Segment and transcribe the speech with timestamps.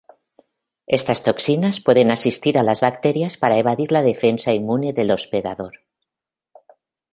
[0.97, 5.81] Estas toxinas pueden asistir a las bacterias para evadir la defensa inmune del hospedador.